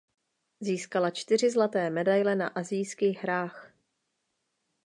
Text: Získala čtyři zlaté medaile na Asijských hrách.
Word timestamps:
Získala 0.59 1.09
čtyři 1.09 1.49
zlaté 1.51 1.89
medaile 1.89 2.35
na 2.35 2.47
Asijských 2.47 3.17
hrách. 3.23 3.71